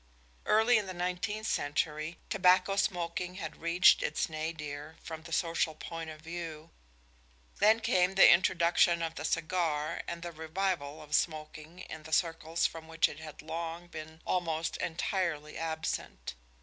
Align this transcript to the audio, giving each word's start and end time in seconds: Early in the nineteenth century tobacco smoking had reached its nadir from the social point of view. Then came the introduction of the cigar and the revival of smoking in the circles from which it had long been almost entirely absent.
Early 0.47 0.79
in 0.79 0.87
the 0.87 0.95
nineteenth 0.95 1.45
century 1.45 2.17
tobacco 2.27 2.75
smoking 2.75 3.35
had 3.35 3.57
reached 3.61 4.01
its 4.01 4.29
nadir 4.29 4.95
from 5.03 5.21
the 5.21 5.31
social 5.31 5.75
point 5.75 6.09
of 6.09 6.21
view. 6.21 6.71
Then 7.59 7.79
came 7.81 8.15
the 8.15 8.27
introduction 8.27 9.03
of 9.03 9.13
the 9.13 9.23
cigar 9.25 10.01
and 10.07 10.23
the 10.23 10.31
revival 10.31 11.03
of 11.03 11.13
smoking 11.13 11.81
in 11.81 12.01
the 12.01 12.13
circles 12.13 12.65
from 12.65 12.87
which 12.87 13.07
it 13.07 13.19
had 13.19 13.43
long 13.43 13.85
been 13.89 14.21
almost 14.25 14.75
entirely 14.77 15.55
absent. 15.55 16.33